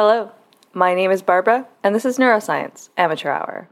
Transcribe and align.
Hello, 0.00 0.30
my 0.72 0.94
name 0.94 1.10
is 1.10 1.22
Barbara, 1.22 1.66
and 1.82 1.92
this 1.92 2.04
is 2.04 2.18
Neuroscience 2.18 2.88
Amateur 2.96 3.30
Hour. 3.30 3.68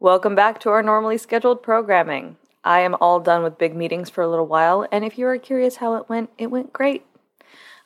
Welcome 0.00 0.34
back 0.34 0.58
to 0.60 0.70
our 0.70 0.82
normally 0.82 1.18
scheduled 1.18 1.62
programming. 1.62 2.38
I 2.64 2.80
am 2.80 2.96
all 2.98 3.20
done 3.20 3.42
with 3.42 3.58
big 3.58 3.76
meetings 3.76 4.08
for 4.08 4.22
a 4.22 4.28
little 4.28 4.46
while, 4.46 4.88
and 4.90 5.04
if 5.04 5.18
you 5.18 5.26
are 5.26 5.36
curious 5.36 5.76
how 5.76 5.96
it 5.96 6.08
went, 6.08 6.30
it 6.38 6.46
went 6.46 6.72
great. 6.72 7.04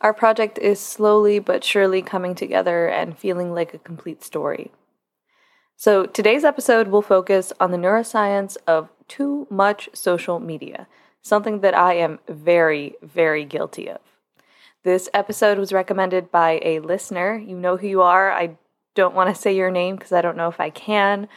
Our 0.00 0.14
project 0.14 0.58
is 0.58 0.80
slowly 0.80 1.38
but 1.38 1.62
surely 1.62 2.00
coming 2.00 2.34
together 2.34 2.88
and 2.88 3.18
feeling 3.18 3.52
like 3.52 3.74
a 3.74 3.78
complete 3.78 4.22
story. 4.24 4.70
So, 5.76 6.06
today's 6.06 6.44
episode 6.44 6.88
will 6.88 7.02
focus 7.02 7.52
on 7.60 7.70
the 7.70 7.76
neuroscience 7.76 8.56
of 8.66 8.88
too 9.08 9.46
much 9.50 9.90
social 9.92 10.40
media, 10.40 10.86
something 11.20 11.60
that 11.60 11.76
I 11.76 11.94
am 11.94 12.18
very, 12.28 12.94
very 13.02 13.44
guilty 13.44 13.90
of. 13.90 14.00
This 14.84 15.10
episode 15.12 15.58
was 15.58 15.72
recommended 15.72 16.30
by 16.30 16.60
a 16.62 16.78
listener. 16.80 17.36
You 17.36 17.56
know 17.56 17.76
who 17.76 17.86
you 17.86 18.00
are. 18.00 18.32
I 18.32 18.56
don't 18.94 19.14
want 19.14 19.34
to 19.34 19.40
say 19.40 19.54
your 19.54 19.70
name 19.70 19.96
because 19.96 20.12
I 20.12 20.22
don't 20.22 20.36
know 20.36 20.48
if 20.48 20.60
I 20.60 20.70
can, 20.70 21.28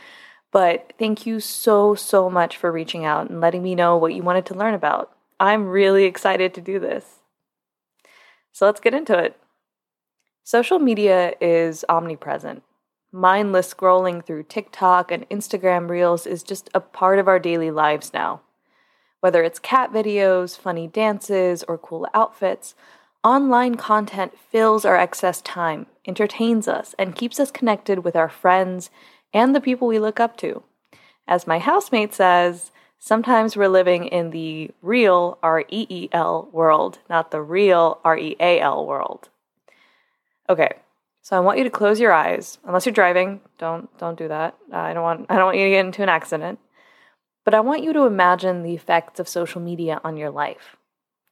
but 0.52 0.94
thank 0.98 1.26
you 1.26 1.42
so, 1.42 1.95
so 1.95 2.30
much 2.30 2.56
for 2.56 2.72
reaching 2.72 3.04
out 3.04 3.30
and 3.30 3.42
letting 3.42 3.64
me 3.64 3.76
know 3.76 3.98
what 3.98 4.14
you 4.14 4.23
wanted 4.23 4.45
to 4.48 4.56
learn 4.56 4.73
about. 4.73 5.12
I'm 5.38 5.68
really 5.68 6.06
excited 6.06 6.54
to 6.54 6.62
do 6.62 6.80
this. 6.80 7.23
So 8.54 8.68
let's 8.68 8.80
get 8.80 8.94
into 8.94 9.18
it. 9.18 9.36
Social 10.44 10.80
media 10.80 11.34
is 11.42 11.84
omnipresent. 11.90 12.64
Mindless 13.12 13.74
scrolling 13.74 14.26
through 14.26 14.44
TikTok 14.44 15.12
and 15.12 15.28
Instagram 15.30 15.90
Reels 15.90 16.26
is 16.26 16.44
just 16.44 16.70
a 16.73 16.80
part 16.80 17.20
of 17.20 17.28
our 17.28 17.40
daily 17.40 17.72
lives 17.72 18.14
now. 18.14 18.42
Whether 19.20 19.44
it's 19.44 19.60
cat 19.60 19.92
videos, 19.92 20.58
funny 20.58 20.88
dances, 20.88 21.64
or 21.64 21.78
cool 21.78 22.08
outfits, 22.14 22.76
online 23.23 23.76
content 23.76 24.34
fills 24.38 24.86
our 24.86 24.98
excess 24.98 25.42
time, 25.42 25.88
entertains 26.06 26.67
us, 26.67 26.94
and 27.00 27.16
keeps 27.16 27.40
us 27.40 27.50
connected 27.50 28.04
with 28.04 28.16
our 28.16 28.30
friends 28.30 28.90
and 29.34 29.56
the 29.56 29.62
people 29.62 29.88
we 29.88 29.98
look 29.98 30.20
up 30.20 30.38
to. 30.38 30.64
As 31.28 31.48
my 31.48 31.58
housemate 31.58 32.14
says, 32.14 32.72
Sometimes 33.06 33.58
we're 33.58 33.68
living 33.68 34.06
in 34.06 34.30
the 34.30 34.72
real 34.82 35.38
R 35.44 35.66
E 35.68 35.86
E 35.90 36.08
L 36.14 36.48
world, 36.54 37.00
not 37.10 37.32
the 37.32 37.42
real 37.42 38.00
R 38.06 38.18
E 38.18 38.38
A 38.40 38.62
L 38.62 38.88
world. 38.88 39.28
Okay, 40.50 40.70
so 41.22 41.36
I 41.36 41.42
want 41.42 41.58
you 41.58 41.66
to 41.66 41.70
close 41.70 42.00
your 42.00 42.14
eyes. 42.14 42.60
Unless 42.64 42.86
you're 42.86 42.94
driving, 42.94 43.42
don't 43.58 43.90
don't 43.98 44.18
do 44.18 44.30
that. 44.30 44.56
Uh, 44.72 44.78
I 44.78 44.94
don't 44.94 45.04
want 45.04 45.26
I 45.28 45.36
don't 45.36 45.48
want 45.48 45.58
you 45.58 45.66
to 45.66 45.72
get 45.72 45.86
into 45.86 46.02
an 46.02 46.08
accident. 46.08 46.60
But 47.44 47.54
I 47.54 47.60
want 47.60 47.84
you 47.84 47.92
to 47.92 48.06
imagine 48.06 48.64
the 48.64 48.73
effects 48.73 49.20
of 49.20 49.28
social 49.28 49.60
media 49.60 50.00
on 50.06 50.16
your 50.16 50.30
life. 50.30 50.78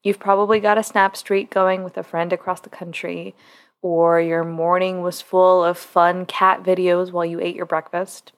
You've 0.03 0.19
probably 0.19 0.59
got 0.59 0.77
a 0.77 0.83
snap 0.83 1.15
streak 1.15 1.49
going 1.49 1.85
with 1.85 1.97
a 1.97 2.03
friend 2.03 2.33
across 2.33 2.59
the 2.59 2.69
country, 2.69 3.33
or 3.81 4.19
your 4.19 4.43
morning 4.43 5.01
was 5.01 5.21
full 5.21 5.63
of 5.63 5.77
fun 5.77 6.25
cat 6.25 6.63
videos 6.63 7.13
while 7.13 7.23
you 7.23 7.39
ate 7.39 7.55
your 7.55 7.65
breakfast. 7.65 8.33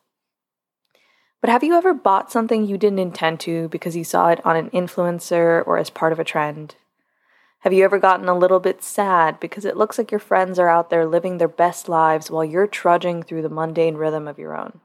But 1.44 1.50
have 1.50 1.62
you 1.62 1.74
ever 1.74 1.94
bought 1.94 2.32
something 2.32 2.66
you 2.66 2.78
didn't 2.78 3.00
intend 3.00 3.42
to 3.42 3.68
because 3.68 3.98
you 3.98 4.06
saw 4.06 4.30
it 4.30 4.40
on 4.46 4.56
an 4.56 4.70
influencer 4.70 5.62
or 5.68 5.78
as 5.78 5.90
part 5.90 6.14
of 6.14 6.20
a 6.20 6.24
trend? 6.24 6.76
Have 7.64 7.74
you 7.74 7.84
ever 7.84 8.00
gotten 8.00 8.30
a 8.30 8.38
little 8.38 8.62
bit 8.62 8.82
sad 8.82 9.42
because 9.42 9.66
it 9.66 9.76
looks 9.76 9.98
like 9.98 10.10
your 10.10 10.22
friends 10.22 10.58
are 10.58 10.70
out 10.70 10.90
there 10.90 11.06
living 11.06 11.40
their 11.40 11.50
best 11.50 11.90
lives 11.90 12.32
while 12.32 12.46
you're 12.46 12.66
trudging 12.66 13.24
through 13.24 13.42
the 13.42 13.50
mundane 13.50 13.96
rhythm 13.96 14.26
of 14.26 14.40
your 14.40 14.58
own? 14.58 14.80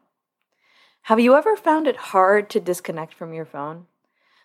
Have 1.02 1.20
you 1.20 1.36
ever 1.36 1.54
found 1.54 1.86
it 1.86 1.96
hard 2.10 2.50
to 2.50 2.58
disconnect 2.58 3.14
from 3.14 3.32
your 3.32 3.46
phone? 3.46 3.86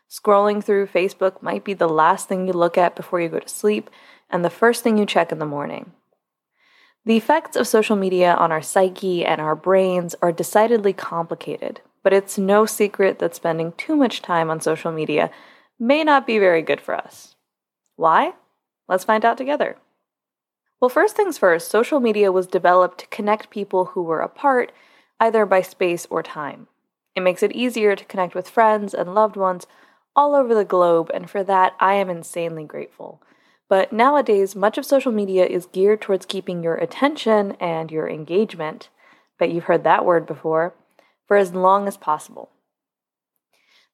Scrolling 0.07 0.63
through 0.63 0.85
Facebook 0.85 1.41
might 1.41 1.63
be 1.63 1.73
the 1.73 1.89
last 1.89 2.27
thing 2.27 2.45
you 2.45 2.53
look 2.53 2.77
at 2.77 2.95
before 2.95 3.21
you 3.21 3.27
go 3.27 3.39
to 3.39 3.49
sleep 3.49 3.89
and 4.29 4.45
the 4.45 4.51
first 4.51 4.83
thing 4.83 4.99
you 4.99 5.07
check 5.07 5.31
in 5.31 5.39
the 5.39 5.47
morning. 5.47 5.93
The 7.05 7.17
effects 7.17 7.55
of 7.55 7.67
social 7.67 7.95
media 7.95 8.35
on 8.35 8.51
our 8.51 8.61
psyche 8.61 9.25
and 9.25 9.41
our 9.41 9.55
brains 9.55 10.13
are 10.21 10.31
decidedly 10.31 10.93
complicated, 10.93 11.81
but 12.03 12.13
it's 12.13 12.37
no 12.37 12.65
secret 12.65 13.19
that 13.19 13.33
spending 13.33 13.71
too 13.77 13.95
much 13.95 14.21
time 14.21 14.49
on 14.49 14.59
social 14.59 14.91
media 14.91 15.31
may 15.79 16.03
not 16.03 16.27
be 16.27 16.37
very 16.37 16.61
good 16.61 16.81
for 16.81 16.95
us. 16.95 17.35
Why? 17.95 18.33
Let's 18.87 19.05
find 19.05 19.23
out 19.23 19.37
together. 19.37 19.77
Well, 20.79 20.89
first 20.89 21.15
things 21.15 21.37
first, 21.37 21.71
social 21.71 22.01
media 22.01 22.31
was 22.31 22.45
developed 22.45 22.99
to 22.99 23.07
connect 23.07 23.49
people 23.49 23.85
who 23.85 24.03
were 24.03 24.19
apart, 24.19 24.73
either 25.19 25.45
by 25.45 25.61
space 25.61 26.05
or 26.09 26.21
time. 26.21 26.67
It 27.15 27.21
makes 27.21 27.41
it 27.41 27.53
easier 27.53 27.95
to 27.95 28.05
connect 28.05 28.35
with 28.35 28.49
friends 28.49 28.93
and 28.93 29.15
loved 29.15 29.37
ones 29.37 29.65
all 30.15 30.35
over 30.35 30.53
the 30.53 30.65
globe, 30.65 31.09
and 31.13 31.29
for 31.29 31.43
that, 31.43 31.73
I 31.79 31.93
am 31.93 32.09
insanely 32.09 32.65
grateful. 32.65 33.21
But 33.69 33.93
nowadays, 33.93 34.55
much 34.55 34.77
of 34.77 34.85
social 34.85 35.11
media 35.11 35.45
is 35.45 35.67
geared 35.67 36.01
towards 36.01 36.25
keeping 36.25 36.61
your 36.63 36.75
attention 36.75 37.53
and 37.59 37.89
your 37.89 38.09
engagement. 38.09 38.89
Bet 39.39 39.51
you've 39.51 39.63
heard 39.63 39.83
that 39.85 40.05
word 40.05 40.27
before 40.27 40.75
for 41.27 41.37
as 41.37 41.53
long 41.53 41.87
as 41.87 41.97
possible. 41.97 42.49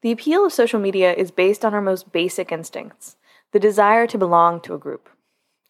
The 0.02 0.12
appeal 0.12 0.46
of 0.46 0.54
social 0.54 0.80
media 0.80 1.14
is 1.14 1.32
based 1.32 1.66
on 1.66 1.74
our 1.74 1.82
most 1.82 2.12
basic 2.12 2.52
instincts 2.52 3.16
the 3.52 3.60
desire 3.60 4.06
to 4.06 4.18
belong 4.18 4.62
to 4.62 4.76
a 4.76 4.78
group. 4.78 5.10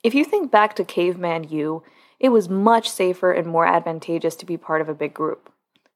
If 0.03 0.13
you 0.13 0.25
think 0.25 0.51
back 0.51 0.75
to 0.75 0.83
caveman 0.83 1.45
you, 1.45 1.83
it 2.19 2.29
was 2.29 2.49
much 2.49 2.89
safer 2.89 3.31
and 3.31 3.47
more 3.47 3.65
advantageous 3.65 4.35
to 4.35 4.45
be 4.45 4.57
part 4.57 4.81
of 4.81 4.89
a 4.89 4.93
big 4.93 5.13
group. 5.13 5.49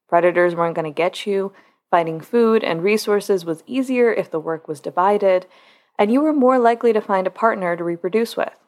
Predators 0.08 0.54
weren't 0.54 0.74
going 0.74 0.90
to 0.90 0.96
get 0.96 1.26
you, 1.26 1.52
finding 1.90 2.20
food 2.20 2.64
and 2.64 2.82
resources 2.82 3.44
was 3.44 3.62
easier 3.66 4.12
if 4.12 4.30
the 4.30 4.40
work 4.40 4.66
was 4.66 4.80
divided, 4.80 5.46
and 5.98 6.10
you 6.10 6.20
were 6.22 6.32
more 6.32 6.58
likely 6.58 6.92
to 6.92 7.00
find 7.00 7.26
a 7.26 7.30
partner 7.30 7.76
to 7.76 7.84
reproduce 7.84 8.36
with. 8.36 8.58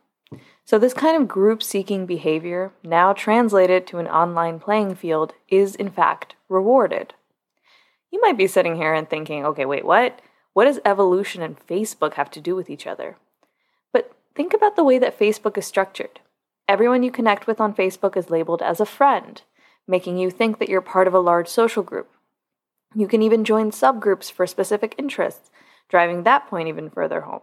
So, 0.66 0.80
this 0.80 0.94
kind 0.94 1.16
of 1.16 1.28
group 1.28 1.62
seeking 1.62 2.06
behavior, 2.06 2.72
now 2.82 3.12
translated 3.12 3.86
to 3.86 3.98
an 3.98 4.08
online 4.08 4.58
playing 4.58 4.96
field, 4.96 5.32
is 5.48 5.76
in 5.76 5.90
fact 5.90 6.34
rewarded. 6.48 7.14
You 8.10 8.20
might 8.20 8.36
be 8.36 8.48
sitting 8.48 8.74
here 8.74 8.92
and 8.92 9.08
thinking, 9.08 9.46
okay, 9.46 9.64
wait, 9.64 9.84
what? 9.84 10.20
What 10.54 10.64
does 10.64 10.80
evolution 10.84 11.40
and 11.40 11.64
Facebook 11.68 12.14
have 12.14 12.32
to 12.32 12.40
do 12.40 12.56
with 12.56 12.68
each 12.68 12.84
other? 12.84 13.16
But 13.92 14.10
think 14.34 14.52
about 14.52 14.74
the 14.74 14.82
way 14.82 14.98
that 14.98 15.16
Facebook 15.16 15.56
is 15.56 15.66
structured. 15.66 16.18
Everyone 16.66 17.04
you 17.04 17.12
connect 17.12 17.46
with 17.46 17.60
on 17.60 17.72
Facebook 17.72 18.16
is 18.16 18.28
labeled 18.28 18.60
as 18.60 18.80
a 18.80 18.86
friend, 18.86 19.40
making 19.86 20.18
you 20.18 20.32
think 20.32 20.58
that 20.58 20.68
you're 20.68 20.80
part 20.80 21.06
of 21.06 21.14
a 21.14 21.20
large 21.20 21.46
social 21.46 21.84
group. 21.84 22.10
You 22.92 23.06
can 23.06 23.22
even 23.22 23.44
join 23.44 23.70
subgroups 23.70 24.32
for 24.32 24.48
specific 24.48 24.96
interests, 24.98 25.48
driving 25.88 26.24
that 26.24 26.48
point 26.48 26.66
even 26.66 26.90
further 26.90 27.20
home. 27.20 27.42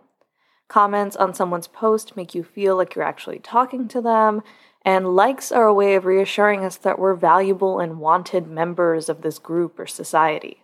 Comments 0.73 1.15
on 1.17 1.35
someone's 1.35 1.67
post 1.67 2.17
make 2.17 2.33
you 2.33 2.43
feel 2.43 2.75
like 2.75 2.95
you're 2.95 3.05
actually 3.05 3.37
talking 3.37 3.87
to 3.87 4.01
them, 4.01 4.41
and 4.83 5.15
likes 5.15 5.51
are 5.51 5.67
a 5.67 5.73
way 5.73 5.93
of 5.93 6.03
reassuring 6.03 6.65
us 6.65 6.77
that 6.77 6.97
we're 6.97 7.13
valuable 7.13 7.79
and 7.79 7.99
wanted 7.99 8.47
members 8.47 9.07
of 9.07 9.21
this 9.21 9.37
group 9.37 9.77
or 9.77 9.85
society. 9.85 10.63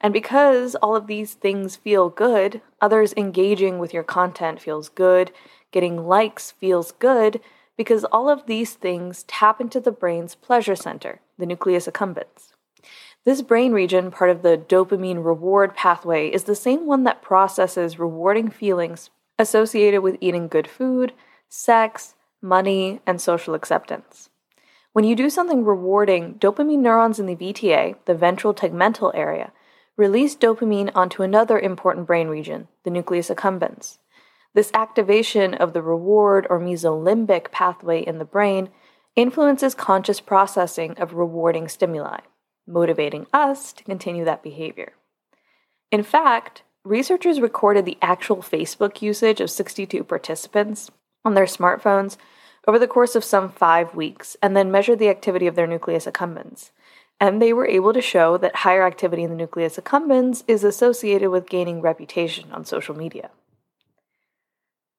And 0.00 0.14
because 0.14 0.74
all 0.76 0.96
of 0.96 1.06
these 1.06 1.34
things 1.34 1.76
feel 1.76 2.08
good, 2.08 2.62
others 2.80 3.12
engaging 3.14 3.78
with 3.78 3.92
your 3.92 4.04
content 4.04 4.58
feels 4.58 4.88
good, 4.88 5.32
getting 5.70 6.06
likes 6.06 6.52
feels 6.52 6.92
good, 6.92 7.38
because 7.76 8.06
all 8.06 8.30
of 8.30 8.46
these 8.46 8.72
things 8.72 9.22
tap 9.24 9.60
into 9.60 9.80
the 9.80 9.92
brain's 9.92 10.34
pleasure 10.34 10.74
center, 10.74 11.20
the 11.36 11.44
nucleus 11.44 11.86
accumbens. 11.86 12.54
This 13.26 13.42
brain 13.42 13.72
region, 13.72 14.10
part 14.10 14.30
of 14.30 14.40
the 14.40 14.56
dopamine 14.56 15.22
reward 15.22 15.76
pathway, 15.76 16.28
is 16.28 16.44
the 16.44 16.54
same 16.54 16.86
one 16.86 17.04
that 17.04 17.20
processes 17.20 17.98
rewarding 17.98 18.48
feelings 18.48 19.10
associated 19.38 20.02
with 20.02 20.16
eating 20.20 20.48
good 20.48 20.68
food, 20.68 21.12
sex, 21.48 22.14
money, 22.42 23.00
and 23.06 23.20
social 23.20 23.54
acceptance. 23.54 24.30
When 24.92 25.04
you 25.04 25.14
do 25.14 25.28
something 25.28 25.64
rewarding, 25.64 26.34
dopamine 26.34 26.78
neurons 26.78 27.18
in 27.18 27.26
the 27.26 27.36
VTA, 27.36 27.96
the 28.06 28.14
ventral 28.14 28.54
tegmental 28.54 29.14
area, 29.14 29.52
release 29.96 30.34
dopamine 30.34 30.90
onto 30.94 31.22
another 31.22 31.58
important 31.58 32.06
brain 32.06 32.28
region, 32.28 32.68
the 32.84 32.90
nucleus 32.90 33.28
accumbens. 33.28 33.98
This 34.54 34.70
activation 34.72 35.52
of 35.52 35.74
the 35.74 35.82
reward 35.82 36.46
or 36.48 36.58
mesolimbic 36.58 37.50
pathway 37.50 38.00
in 38.00 38.18
the 38.18 38.24
brain 38.24 38.70
influences 39.14 39.74
conscious 39.74 40.20
processing 40.20 40.96
of 40.98 41.14
rewarding 41.14 41.68
stimuli, 41.68 42.20
motivating 42.66 43.26
us 43.32 43.72
to 43.74 43.84
continue 43.84 44.24
that 44.24 44.42
behavior. 44.42 44.94
In 45.90 46.02
fact, 46.02 46.62
researchers 46.86 47.40
recorded 47.40 47.84
the 47.84 47.98
actual 48.00 48.36
Facebook 48.36 49.02
usage 49.02 49.40
of 49.40 49.50
62 49.50 50.04
participants 50.04 50.90
on 51.24 51.34
their 51.34 51.44
smartphones 51.44 52.16
over 52.66 52.78
the 52.78 52.86
course 52.86 53.14
of 53.14 53.24
some 53.24 53.50
five 53.50 53.94
weeks 53.94 54.36
and 54.42 54.56
then 54.56 54.70
measured 54.70 54.98
the 54.98 55.08
activity 55.08 55.46
of 55.46 55.54
their 55.54 55.66
nucleus 55.66 56.06
accumbens. 56.06 56.70
And 57.20 57.40
they 57.40 57.52
were 57.52 57.66
able 57.66 57.92
to 57.92 58.00
show 58.00 58.36
that 58.38 58.56
higher 58.56 58.86
activity 58.86 59.22
in 59.22 59.30
the 59.30 59.36
nucleus 59.36 59.76
accumbens 59.76 60.44
is 60.46 60.64
associated 60.64 61.30
with 61.30 61.48
gaining 61.48 61.80
reputation 61.80 62.52
on 62.52 62.64
social 62.64 62.96
media. 62.96 63.30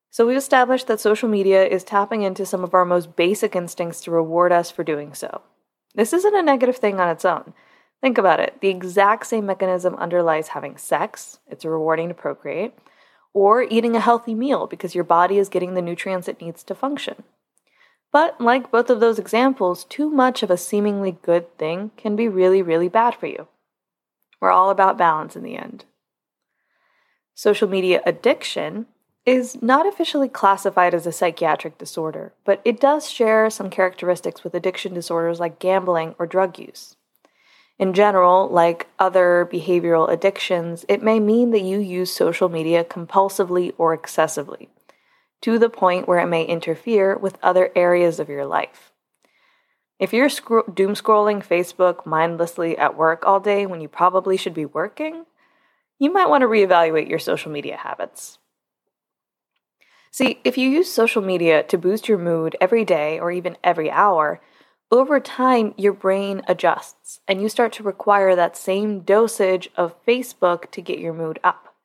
So 0.09 0.25
we've 0.25 0.37
established 0.37 0.87
that 0.87 0.99
social 0.99 1.29
media 1.29 1.65
is 1.65 1.83
tapping 1.83 2.23
into 2.23 2.45
some 2.45 2.63
of 2.63 2.73
our 2.73 2.85
most 2.85 3.15
basic 3.15 3.55
instincts 3.55 4.01
to 4.01 4.11
reward 4.11 4.51
us 4.51 4.71
for 4.71 4.83
doing 4.83 5.13
so. 5.13 5.41
This 5.93 6.11
isn't 6.11 6.35
a 6.35 6.41
negative 6.41 6.77
thing 6.77 6.99
on 6.99 7.09
its 7.09 7.23
own. 7.23 7.53
Think 8.01 8.17
about 8.17 8.39
it. 8.39 8.61
The 8.61 8.69
exact 8.69 9.25
same 9.25 9.45
mechanism 9.45 9.95
underlies 9.95 10.49
having 10.49 10.77
sex, 10.77 11.39
it's 11.47 11.65
rewarding 11.65 12.09
to 12.09 12.13
procreate, 12.13 12.73
or 13.33 13.63
eating 13.63 13.95
a 13.95 14.01
healthy 14.01 14.35
meal 14.35 14.67
because 14.67 14.95
your 14.95 15.03
body 15.03 15.37
is 15.37 15.49
getting 15.49 15.73
the 15.73 15.81
nutrients 15.81 16.27
it 16.27 16.41
needs 16.41 16.63
to 16.63 16.75
function. 16.75 17.23
But 18.11 18.39
like 18.39 18.71
both 18.71 18.89
of 18.89 18.99
those 18.99 19.19
examples, 19.19 19.83
too 19.83 20.09
much 20.09 20.43
of 20.43 20.51
a 20.51 20.57
seemingly 20.57 21.17
good 21.21 21.57
thing 21.57 21.91
can 21.97 22.15
be 22.15 22.27
really, 22.27 22.61
really 22.61 22.87
bad 22.87 23.15
for 23.15 23.27
you. 23.27 23.47
We're 24.39 24.51
all 24.51 24.69
about 24.69 24.97
balance 24.97 25.35
in 25.35 25.43
the 25.43 25.57
end. 25.57 25.85
Social 27.33 27.67
media 27.67 28.01
addiction 28.05 28.87
is 29.25 29.61
not 29.61 29.85
officially 29.85 30.29
classified 30.29 30.93
as 30.93 31.05
a 31.05 31.11
psychiatric 31.11 31.77
disorder, 31.77 32.33
but 32.45 32.61
it 32.63 32.79
does 32.79 33.11
share 33.11 33.49
some 33.49 33.69
characteristics 33.69 34.43
with 34.43 34.55
addiction 34.55 34.93
disorders 34.93 35.39
like 35.39 35.59
gambling 35.59 36.15
or 36.17 36.25
drug 36.25 36.57
use. 36.57 36.95
In 37.79 37.93
general, 37.93 38.47
like 38.49 38.87
other 38.97 39.47
behavioral 39.51 40.09
addictions, 40.09 40.83
it 40.89 41.03
may 41.03 41.19
mean 41.19 41.51
that 41.51 41.61
you 41.61 41.79
use 41.79 42.11
social 42.11 42.49
media 42.49 42.83
compulsively 42.83 43.73
or 43.77 43.93
excessively, 43.93 44.69
to 45.41 45.59
the 45.59 45.69
point 45.69 46.07
where 46.07 46.19
it 46.19 46.27
may 46.27 46.43
interfere 46.43 47.15
with 47.15 47.37
other 47.43 47.71
areas 47.75 48.19
of 48.19 48.29
your 48.29 48.45
life. 48.45 48.91
If 49.99 50.11
you're 50.13 50.29
sc- 50.29 50.73
doom 50.73 50.93
scrolling 50.93 51.45
Facebook 51.45 52.05
mindlessly 52.05 52.77
at 52.77 52.97
work 52.97 53.25
all 53.25 53.39
day 53.39 53.65
when 53.65 53.81
you 53.81 53.87
probably 53.87 54.37
should 54.37 54.53
be 54.53 54.65
working, 54.65 55.25
you 55.99 56.11
might 56.11 56.29
want 56.29 56.41
to 56.41 56.47
reevaluate 56.47 57.09
your 57.09 57.19
social 57.19 57.51
media 57.51 57.77
habits. 57.77 58.39
See, 60.11 60.39
if 60.43 60.57
you 60.57 60.69
use 60.69 60.91
social 60.91 61.21
media 61.21 61.63
to 61.63 61.77
boost 61.77 62.07
your 62.07 62.17
mood 62.17 62.55
every 62.59 62.85
day 62.85 63.19
or 63.19 63.31
even 63.31 63.57
every 63.63 63.91
hour, 63.91 64.41
over 64.91 65.19
time 65.19 65.73
your 65.77 65.93
brain 65.93 66.41
adjusts 66.47 67.19
and 67.27 67.41
you 67.41 67.49
start 67.49 67.73
to 67.73 67.83
require 67.83 68.35
that 68.35 68.55
same 68.55 69.01
dosage 69.01 69.69
of 69.75 69.95
Facebook 70.05 70.71
to 70.71 70.81
get 70.81 70.99
your 70.99 71.13
mood 71.13 71.39
up. 71.43 71.75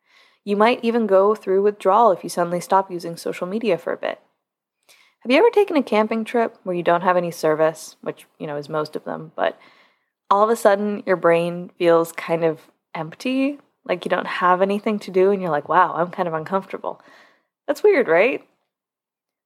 You 0.45 0.57
might 0.57 0.85
even 0.85 1.07
go 1.07 1.35
through 1.35 1.63
withdrawal 1.63 2.13
if 2.13 2.23
you 2.23 2.31
suddenly 2.31 2.61
stop 2.61 2.91
using 2.91 3.17
social 3.17 3.47
media 3.47 3.79
for 3.79 3.93
a 3.93 3.97
bit. 3.97 4.21
Have 5.21 5.31
you 5.31 5.39
ever 5.39 5.51
taken 5.51 5.77
a 5.77 5.83
camping 5.83 6.25
trip 6.25 6.59
where 6.65 6.75
you 6.75 6.83
don't 6.83 7.03
have 7.03 7.17
any 7.17 7.31
service, 7.31 7.97
which, 8.01 8.27
you 8.39 8.47
know, 8.47 8.57
is 8.57 8.69
most 8.69 8.97
of 8.97 9.05
them, 9.05 9.31
but 9.37 9.57
all 10.29 10.43
of 10.43 10.51
a 10.51 10.57
sudden 10.57 11.05
your 11.07 11.17
brain 11.17 11.71
feels 11.79 12.11
kind 12.11 12.45
of 12.45 12.61
empty, 12.95 13.59
like 13.85 14.05
you 14.05 14.09
don't 14.09 14.27
have 14.27 14.63
anything 14.63 14.99
to 15.01 15.13
do, 15.13 15.31
and 15.31 15.41
you're 15.41 15.51
like, 15.51 15.69
wow, 15.69 15.95
I'm 15.95 16.11
kind 16.11 16.27
of 16.27 16.35
uncomfortable. 16.35 17.01
That's 17.69 17.85
weird, 17.85 18.09
right? 18.09 18.45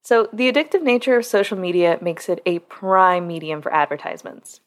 So, 0.06 0.28
the 0.32 0.52
addictive 0.52 0.82
nature 0.82 1.16
of 1.16 1.26
social 1.26 1.58
media 1.58 1.98
makes 2.00 2.28
it 2.28 2.40
a 2.46 2.60
prime 2.60 3.26
medium 3.26 3.60
for 3.60 3.74
advertisements. 3.74 4.60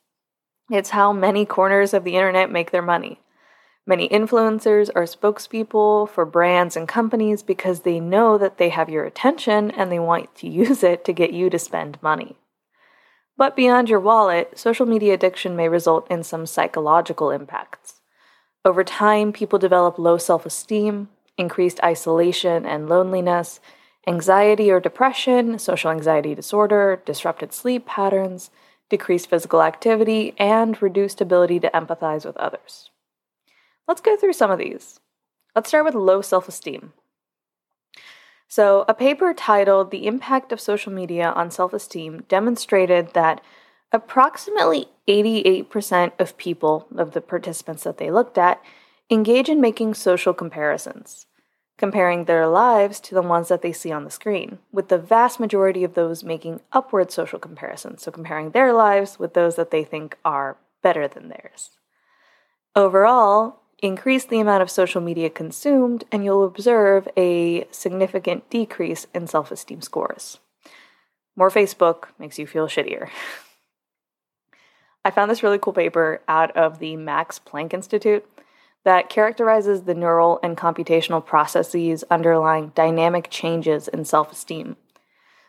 It's 0.70 0.90
how 0.90 1.14
many 1.14 1.46
corners 1.46 1.94
of 1.94 2.04
the 2.04 2.16
internet 2.18 2.52
make 2.52 2.72
their 2.72 2.82
money. 2.82 3.22
Many 3.88 4.10
influencers 4.10 4.90
are 4.94 5.04
spokespeople 5.04 6.10
for 6.10 6.26
brands 6.26 6.76
and 6.76 6.90
companies 6.90 7.42
because 7.42 7.84
they 7.84 8.02
know 8.02 8.38
that 8.38 8.58
they 8.58 8.68
have 8.68 8.90
your 8.90 9.06
attention 9.06 9.72
and 9.72 9.90
they 9.90 9.98
want 9.98 10.36
to 10.36 10.50
use 10.66 10.84
it 10.84 11.06
to 11.06 11.14
get 11.14 11.32
you 11.32 11.50
to 11.52 11.58
spend 11.58 12.04
money. 12.04 12.36
But 13.38 13.56
beyond 13.56 13.88
your 13.88 14.02
wallet, 14.02 14.60
social 14.60 14.86
media 14.86 15.14
addiction 15.14 15.56
may 15.56 15.70
result 15.70 16.06
in 16.12 16.22
some 16.22 16.48
psychological 16.48 17.32
impacts. 17.32 18.02
Over 18.66 18.84
time, 18.84 19.32
people 19.32 19.58
develop 19.58 19.98
low 19.98 20.18
self 20.18 20.46
esteem, 20.46 21.08
increased 21.38 21.82
isolation 21.82 22.66
and 22.66 22.90
loneliness, 22.90 23.62
anxiety 24.10 24.72
or 24.72 24.80
depression, 24.80 25.60
social 25.60 25.92
anxiety 25.92 26.34
disorder, 26.34 27.02
disrupted 27.06 27.54
sleep 27.54 27.86
patterns, 27.86 28.50
decreased 28.90 29.30
physical 29.30 29.62
activity, 29.62 30.34
and 30.40 30.82
reduced 30.82 31.22
ability 31.22 31.60
to 31.60 31.70
empathize 31.70 32.26
with 32.26 32.36
others. 32.38 32.90
Let's 33.88 34.02
go 34.02 34.18
through 34.18 34.34
some 34.34 34.50
of 34.50 34.58
these. 34.58 35.00
Let's 35.56 35.70
start 35.70 35.86
with 35.86 35.94
low 35.94 36.22
self 36.22 36.48
esteem. 36.48 36.94
So, 38.48 38.84
a 38.88 38.96
paper 38.96 39.32
titled 39.36 39.92
The 39.92 40.08
Impact 40.08 40.52
of 40.52 40.60
Social 40.60 40.92
Media 40.92 41.32
on 41.36 41.52
Self 41.52 41.72
Esteem 41.72 42.24
demonstrated 42.28 43.14
that 43.14 43.42
approximately 43.92 44.88
88% 45.08 46.14
of 46.20 46.38
people, 46.38 46.88
of 46.98 47.12
the 47.12 47.22
participants 47.22 47.84
that 47.84 48.00
they 48.00 48.10
looked 48.10 48.40
at, 48.40 48.60
engage 49.12 49.50
in 49.50 49.62
making 49.62 49.94
social 49.94 50.34
comparisons, 50.34 51.28
comparing 51.80 52.26
their 52.26 52.46
lives 52.46 53.00
to 53.00 53.16
the 53.16 53.24
ones 53.24 53.48
that 53.48 53.64
they 53.64 53.74
see 53.74 53.92
on 53.92 54.04
the 54.04 54.12
screen, 54.12 54.60
with 54.72 54.90
the 54.90 55.00
vast 55.00 55.40
majority 55.40 55.84
of 55.84 55.96
those 55.96 56.24
making 56.24 56.60
upward 56.72 57.12
social 57.12 57.40
comparisons, 57.40 58.04
so 58.04 58.12
comparing 58.12 58.52
their 58.52 58.72
lives 58.72 59.18
with 59.18 59.34
those 59.34 59.56
that 59.56 59.72
they 59.72 59.84
think 59.84 60.16
are 60.24 60.58
better 60.84 61.08
than 61.08 61.30
theirs. 61.30 61.72
Overall, 62.76 63.60
Increase 63.82 64.26
the 64.26 64.42
amount 64.42 64.62
of 64.62 64.70
social 64.70 65.00
media 65.00 65.30
consumed, 65.30 66.04
and 66.12 66.26
you'll 66.26 66.44
observe 66.44 67.08
a 67.16 67.66
significant 67.72 68.50
decrease 68.50 69.08
in 69.14 69.26
self 69.26 69.52
esteem 69.52 69.82
scores. 69.82 70.40
More 71.38 71.50
Facebook 71.50 72.10
makes 72.20 72.38
you 72.38 72.46
feel 72.46 72.68
shittier. 72.68 73.10
I 75.06 75.12
found 75.12 75.32
this 75.32 75.44
really 75.44 75.60
cool 75.60 75.72
paper 75.72 76.22
out 76.28 76.56
of 76.58 76.80
the 76.80 76.98
Max 76.98 77.40
Planck 77.40 77.74
Institute 77.74 78.26
that 78.90 79.08
characterizes 79.08 79.84
the 79.84 79.94
neural 79.94 80.40
and 80.42 80.58
computational 80.58 81.24
processes 81.24 82.04
underlying 82.10 82.72
dynamic 82.74 83.30
changes 83.30 83.88
in 83.88 84.04
self 84.04 84.32
esteem. 84.32 84.78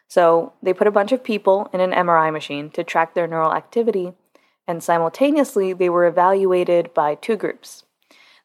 So, 0.09 0.53
they 0.63 0.75
put 0.75 0.87
a 0.87 0.91
bunch 0.91 1.11
of 1.11 1.25
people 1.25 1.71
in 1.73 1.81
an 1.81 1.93
MRI 1.93 2.31
machine 2.31 2.69
to 2.73 2.85
track 2.85 3.15
their 3.15 3.27
neural 3.27 3.55
activity, 3.55 4.13
and 4.69 4.83
simultaneously, 4.83 5.73
they 5.73 5.89
were 5.89 6.05
evaluated 6.05 6.93
by 6.93 7.15
two 7.15 7.37
groups 7.37 7.85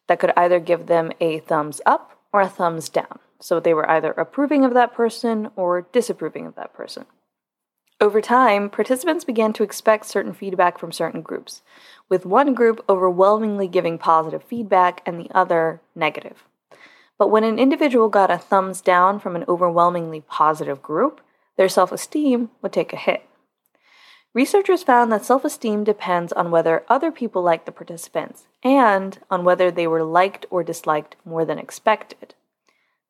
that 0.06 0.18
could 0.18 0.32
either 0.34 0.58
give 0.58 0.86
them 0.86 1.12
a 1.20 1.40
thumbs 1.40 1.82
up 1.84 2.18
or 2.32 2.40
a 2.40 2.48
thumbs 2.48 2.88
down. 2.88 3.18
So 3.38 3.60
they 3.60 3.74
were 3.74 3.90
either 3.90 4.12
approving 4.12 4.64
of 4.64 4.72
that 4.72 4.94
person 4.94 5.50
or 5.56 5.82
disapproving 5.92 6.46
of 6.46 6.54
that 6.54 6.72
person. 6.72 7.04
Over 8.00 8.22
time, 8.22 8.68
participants 8.70 9.24
began 9.24 9.52
to 9.54 9.62
expect 9.62 10.06
certain 10.06 10.32
feedback 10.32 10.78
from 10.78 10.90
certain 10.90 11.20
groups, 11.20 11.60
with 12.08 12.26
one 12.26 12.54
group 12.54 12.84
overwhelmingly 12.88 13.68
giving 13.68 13.98
positive 13.98 14.42
feedback 14.44 15.02
and 15.06 15.18
the 15.18 15.30
other 15.34 15.80
negative. 15.94 16.44
But 17.18 17.28
when 17.28 17.44
an 17.44 17.58
individual 17.58 18.08
got 18.08 18.30
a 18.30 18.38
thumbs 18.38 18.80
down 18.80 19.18
from 19.18 19.36
an 19.36 19.44
overwhelmingly 19.48 20.20
positive 20.20 20.82
group, 20.82 21.20
their 21.56 21.68
self 21.68 21.92
esteem 21.92 22.50
would 22.62 22.72
take 22.72 22.92
a 22.92 22.96
hit. 22.96 23.22
Researchers 24.34 24.82
found 24.82 25.10
that 25.10 25.24
self 25.24 25.44
esteem 25.46 25.82
depends 25.82 26.32
on 26.34 26.50
whether 26.50 26.84
other 26.88 27.10
people 27.10 27.42
like 27.42 27.64
the 27.64 27.72
participants 27.72 28.46
and 28.62 29.18
on 29.30 29.44
whether 29.44 29.70
they 29.70 29.86
were 29.86 30.04
liked 30.04 30.44
or 30.50 30.62
disliked 30.62 31.16
more 31.24 31.46
than 31.46 31.58
expected. 31.58 32.34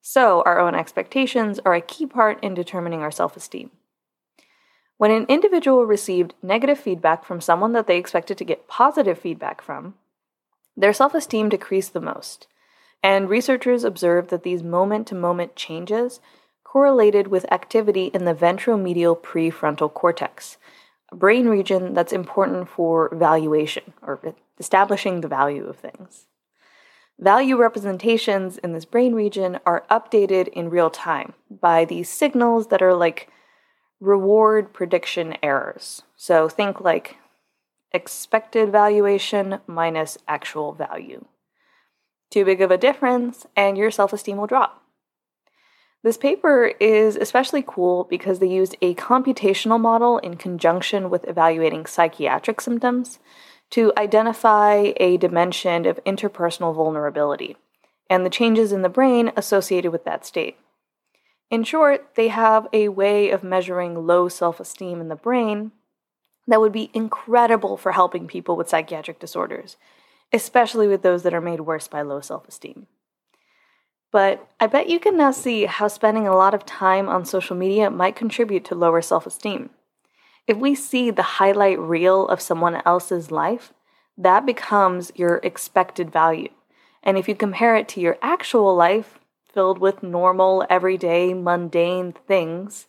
So, 0.00 0.42
our 0.46 0.60
own 0.60 0.76
expectations 0.76 1.58
are 1.64 1.74
a 1.74 1.80
key 1.80 2.06
part 2.06 2.38
in 2.44 2.54
determining 2.54 3.00
our 3.00 3.10
self 3.10 3.36
esteem. 3.36 3.72
When 4.98 5.10
an 5.10 5.26
individual 5.28 5.84
received 5.84 6.34
negative 6.42 6.78
feedback 6.78 7.24
from 7.24 7.40
someone 7.40 7.72
that 7.72 7.86
they 7.86 7.98
expected 7.98 8.38
to 8.38 8.44
get 8.44 8.68
positive 8.68 9.18
feedback 9.18 9.60
from, 9.60 9.94
their 10.76 10.92
self 10.92 11.14
esteem 11.14 11.48
decreased 11.48 11.92
the 11.92 12.00
most. 12.00 12.46
And 13.02 13.28
researchers 13.28 13.84
observed 13.84 14.30
that 14.30 14.42
these 14.42 14.62
moment 14.62 15.06
to 15.08 15.14
moment 15.14 15.54
changes 15.54 16.20
correlated 16.64 17.28
with 17.28 17.50
activity 17.52 18.06
in 18.06 18.24
the 18.24 18.34
ventromedial 18.34 19.18
prefrontal 19.18 19.92
cortex, 19.92 20.56
a 21.12 21.16
brain 21.16 21.46
region 21.46 21.94
that's 21.94 22.12
important 22.12 22.68
for 22.68 23.10
valuation 23.14 23.92
or 24.02 24.34
establishing 24.58 25.20
the 25.20 25.28
value 25.28 25.66
of 25.66 25.76
things. 25.76 26.26
Value 27.18 27.56
representations 27.56 28.58
in 28.58 28.72
this 28.72 28.84
brain 28.84 29.14
region 29.14 29.58
are 29.64 29.86
updated 29.90 30.48
in 30.48 30.68
real 30.68 30.90
time 30.90 31.32
by 31.50 31.84
these 31.84 32.10
signals 32.10 32.66
that 32.68 32.82
are 32.82 32.94
like 32.94 33.30
reward 34.00 34.72
prediction 34.72 35.36
errors. 35.42 36.02
So 36.16 36.48
think 36.48 36.80
like 36.80 37.16
expected 37.92 38.70
valuation 38.70 39.60
minus 39.66 40.18
actual 40.28 40.72
value. 40.72 41.24
Too 42.30 42.44
big 42.44 42.60
of 42.60 42.70
a 42.70 42.78
difference, 42.78 43.46
and 43.56 43.78
your 43.78 43.90
self 43.90 44.12
esteem 44.12 44.36
will 44.36 44.46
drop. 44.46 44.82
This 46.02 46.16
paper 46.16 46.72
is 46.78 47.16
especially 47.16 47.64
cool 47.66 48.04
because 48.04 48.38
they 48.38 48.48
used 48.48 48.76
a 48.80 48.94
computational 48.94 49.80
model 49.80 50.18
in 50.18 50.36
conjunction 50.36 51.10
with 51.10 51.26
evaluating 51.26 51.86
psychiatric 51.86 52.60
symptoms 52.60 53.18
to 53.70 53.92
identify 53.96 54.92
a 54.98 55.16
dimension 55.16 55.86
of 55.86 55.98
interpersonal 56.04 56.74
vulnerability 56.74 57.56
and 58.08 58.24
the 58.24 58.30
changes 58.30 58.70
in 58.70 58.82
the 58.82 58.88
brain 58.88 59.32
associated 59.36 59.90
with 59.90 60.04
that 60.04 60.24
state. 60.24 60.56
In 61.50 61.62
short, 61.62 62.14
they 62.16 62.28
have 62.28 62.66
a 62.72 62.88
way 62.88 63.30
of 63.30 63.44
measuring 63.44 64.06
low 64.06 64.28
self 64.28 64.58
esteem 64.58 65.00
in 65.00 65.08
the 65.08 65.16
brain 65.16 65.72
that 66.46 66.60
would 66.60 66.72
be 66.72 66.90
incredible 66.94 67.76
for 67.76 67.92
helping 67.92 68.26
people 68.26 68.56
with 68.56 68.68
psychiatric 68.68 69.18
disorders, 69.18 69.76
especially 70.32 70.88
with 70.88 71.02
those 71.02 71.22
that 71.22 71.34
are 71.34 71.40
made 71.40 71.60
worse 71.60 71.88
by 71.88 72.02
low 72.02 72.20
self 72.20 72.48
esteem. 72.48 72.86
But 74.10 74.48
I 74.58 74.66
bet 74.66 74.88
you 74.88 74.98
can 74.98 75.16
now 75.16 75.30
see 75.30 75.66
how 75.66 75.88
spending 75.88 76.26
a 76.26 76.36
lot 76.36 76.54
of 76.54 76.64
time 76.64 77.08
on 77.08 77.24
social 77.24 77.56
media 77.56 77.90
might 77.90 78.16
contribute 78.16 78.64
to 78.66 78.74
lower 78.74 79.02
self 79.02 79.26
esteem. 79.26 79.70
If 80.46 80.56
we 80.56 80.74
see 80.74 81.10
the 81.10 81.22
highlight 81.22 81.78
reel 81.78 82.26
of 82.28 82.40
someone 82.40 82.80
else's 82.84 83.30
life, 83.30 83.72
that 84.16 84.46
becomes 84.46 85.12
your 85.14 85.36
expected 85.42 86.10
value. 86.10 86.48
And 87.02 87.18
if 87.18 87.28
you 87.28 87.34
compare 87.34 87.76
it 87.76 87.88
to 87.88 88.00
your 88.00 88.16
actual 88.22 88.74
life, 88.74 89.18
filled 89.56 89.78
with 89.78 90.02
normal, 90.02 90.66
everyday, 90.68 91.32
mundane 91.32 92.12
things, 92.12 92.88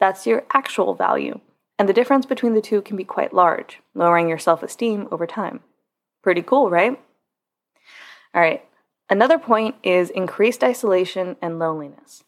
that's 0.00 0.26
your 0.26 0.46
actual 0.54 0.94
value. 0.94 1.38
And 1.78 1.86
the 1.86 1.92
difference 1.92 2.24
between 2.24 2.54
the 2.54 2.62
two 2.62 2.80
can 2.80 2.96
be 2.96 3.04
quite 3.04 3.34
large, 3.34 3.82
lowering 3.94 4.26
your 4.26 4.38
self 4.38 4.62
esteem 4.62 5.08
over 5.12 5.26
time. 5.26 5.60
Pretty 6.22 6.40
cool, 6.40 6.70
right? 6.70 6.98
All 8.34 8.40
right, 8.40 8.64
another 9.10 9.38
point 9.38 9.74
is 9.82 10.08
increased 10.08 10.64
isolation 10.64 11.36
and 11.42 11.58
loneliness. 11.58 12.24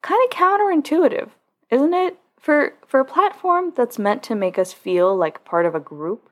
Kind 0.00 0.22
of 0.24 0.34
counterintuitive, 0.34 1.28
isn't 1.70 1.92
it? 1.92 2.16
For, 2.40 2.72
for 2.86 3.00
a 3.00 3.04
platform 3.04 3.74
that's 3.76 3.98
meant 3.98 4.22
to 4.24 4.34
make 4.34 4.58
us 4.58 4.72
feel 4.72 5.14
like 5.14 5.44
part 5.44 5.66
of 5.66 5.74
a 5.74 5.80
group, 5.80 6.30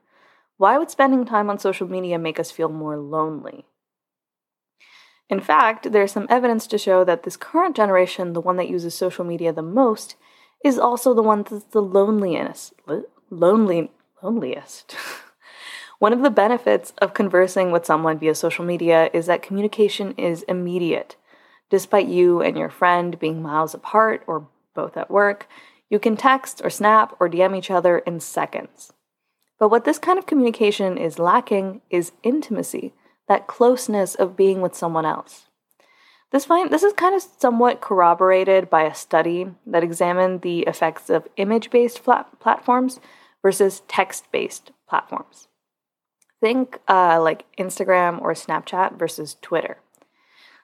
why 0.56 0.78
would 0.78 0.90
spending 0.90 1.26
time 1.26 1.50
on 1.50 1.58
social 1.58 1.86
media 1.86 2.18
make 2.18 2.40
us 2.40 2.50
feel 2.50 2.70
more 2.70 2.96
lonely? 2.96 3.66
In 5.30 5.40
fact, 5.40 5.92
there's 5.92 6.12
some 6.12 6.26
evidence 6.28 6.66
to 6.66 6.78
show 6.78 7.04
that 7.04 7.22
this 7.22 7.36
current 7.36 7.74
generation, 7.74 8.32
the 8.32 8.40
one 8.40 8.56
that 8.56 8.68
uses 8.68 8.94
social 8.94 9.24
media 9.24 9.52
the 9.52 9.62
most, 9.62 10.16
is 10.64 10.78
also 10.78 11.14
the 11.14 11.22
one 11.22 11.42
that's 11.42 11.64
the 11.64 11.82
loneliest. 11.82 12.74
Lonely, 13.30 13.90
loneliest. 14.22 14.94
one 15.98 16.12
of 16.12 16.22
the 16.22 16.30
benefits 16.30 16.92
of 16.98 17.14
conversing 17.14 17.70
with 17.70 17.86
someone 17.86 18.18
via 18.18 18.34
social 18.34 18.64
media 18.64 19.10
is 19.12 19.26
that 19.26 19.42
communication 19.42 20.12
is 20.18 20.42
immediate. 20.42 21.16
Despite 21.70 22.06
you 22.06 22.42
and 22.42 22.56
your 22.56 22.70
friend 22.70 23.18
being 23.18 23.42
miles 23.42 23.74
apart 23.74 24.22
or 24.26 24.48
both 24.74 24.96
at 24.96 25.10
work, 25.10 25.48
you 25.88 25.98
can 25.98 26.16
text 26.16 26.60
or 26.64 26.70
snap 26.70 27.16
or 27.18 27.28
DM 27.28 27.56
each 27.56 27.70
other 27.70 27.98
in 27.98 28.20
seconds. 28.20 28.92
But 29.58 29.68
what 29.68 29.84
this 29.84 29.98
kind 29.98 30.18
of 30.18 30.26
communication 30.26 30.98
is 30.98 31.18
lacking 31.18 31.80
is 31.88 32.12
intimacy, 32.22 32.92
that 33.28 33.46
closeness 33.46 34.14
of 34.14 34.36
being 34.36 34.60
with 34.60 34.74
someone 34.74 35.06
else. 35.06 35.46
This, 36.30 36.44
find, 36.44 36.70
this 36.70 36.82
is 36.82 36.92
kind 36.92 37.14
of 37.14 37.22
somewhat 37.22 37.80
corroborated 37.80 38.68
by 38.68 38.82
a 38.82 38.94
study 38.94 39.46
that 39.66 39.84
examined 39.84 40.42
the 40.42 40.60
effects 40.62 41.08
of 41.08 41.28
image 41.36 41.70
based 41.70 42.02
platforms 42.02 42.98
versus 43.40 43.82
text 43.86 44.30
based 44.32 44.72
platforms. 44.88 45.46
Think 46.40 46.80
uh, 46.88 47.20
like 47.22 47.44
Instagram 47.56 48.20
or 48.20 48.34
Snapchat 48.34 48.98
versus 48.98 49.36
Twitter. 49.40 49.78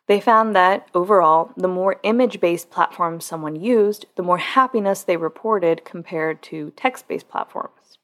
They 0.09 0.21
found 0.21 0.57
that 0.57 0.89
overall, 0.93 1.53
the 1.57 1.69
more 1.69 2.01
image 2.03 2.41
based 2.41 2.69
platforms 2.71 3.25
someone 3.25 3.55
used, 3.55 4.07
the 4.17 4.25
more 4.25 4.39
happiness 4.39 5.05
they 5.05 5.17
reported 5.17 5.85
compared 5.85 6.43
to 6.43 6.73
text 6.75 7.07
based 7.07 7.29
platforms. 7.29 8.00